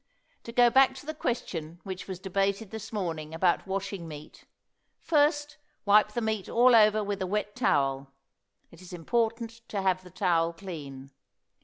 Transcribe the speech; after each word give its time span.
To 0.45 0.51
go 0.51 0.71
back 0.71 0.95
to 0.95 1.05
the 1.05 1.13
question 1.13 1.79
which 1.83 2.07
was 2.07 2.17
debated 2.17 2.71
this 2.71 2.91
morning 2.91 3.35
about 3.35 3.67
washing 3.67 4.07
meat: 4.07 4.45
first, 4.99 5.57
wipe 5.85 6.13
the 6.13 6.21
meat 6.21 6.49
all 6.49 6.73
over 6.75 7.03
with 7.03 7.21
a 7.21 7.27
wet 7.27 7.55
towel. 7.55 8.07
It 8.71 8.81
is 8.81 8.93
important 8.93 9.51
to 9.69 9.83
have 9.83 10.01
the 10.03 10.09
towel 10.09 10.53
clean. 10.53 11.11